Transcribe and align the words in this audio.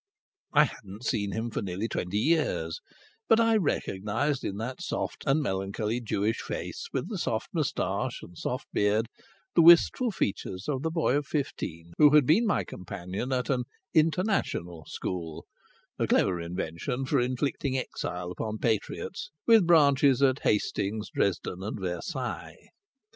I 0.51 0.63
had 0.63 0.81
not 0.83 1.03
seen 1.03 1.31
him 1.33 1.51
for 1.51 1.61
nearly 1.61 1.87
twenty 1.87 2.17
years, 2.17 2.79
but 3.27 3.39
I 3.39 3.55
recognized 3.55 4.43
in 4.43 4.57
that 4.57 4.81
soft 4.81 5.23
and 5.27 5.43
melancholy 5.43 6.01
Jewish 6.01 6.41
face, 6.41 6.87
with 6.91 7.07
the 7.07 7.19
soft 7.19 7.49
moustache 7.53 8.23
and 8.23 8.31
the 8.31 8.35
soft 8.37 8.65
beard, 8.73 9.05
the 9.53 9.61
wistful 9.61 10.09
features 10.09 10.67
of 10.67 10.81
the 10.81 10.89
boy 10.89 11.17
of 11.17 11.27
fifteen 11.27 11.93
who 11.99 12.15
had 12.15 12.25
been 12.25 12.47
my 12.47 12.63
companion 12.63 13.31
at 13.31 13.51
an 13.51 13.65
"international" 13.93 14.85
school 14.87 15.45
(a 15.99 16.07
clever 16.07 16.41
invention 16.41 17.05
for 17.05 17.19
inflicting 17.19 17.77
exile 17.77 18.31
upon 18.31 18.57
patriots) 18.57 19.29
with 19.45 19.67
branches 19.67 20.23
at 20.23 20.39
Hastings, 20.39 21.11
Dresden 21.11 21.61
and 21.61 21.79
Versailles. 21.79 22.57